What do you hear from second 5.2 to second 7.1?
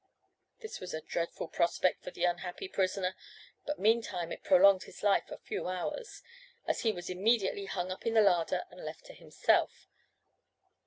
a few hours, as he was